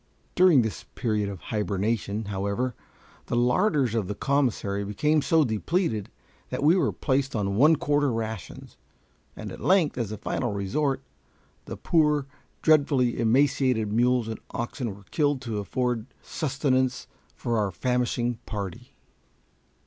[0.33, 2.73] During this period of hibernation, however,
[3.27, 6.09] the larders of the commissary became so depleted
[6.49, 8.77] that we were placed on one quarter rations,
[9.35, 11.03] and at length, as a final resort,
[11.65, 12.25] the poor,
[12.63, 17.05] dreadfully emaciated mules and oxen were killed to afford sustenance
[17.35, 18.95] for our famishing party.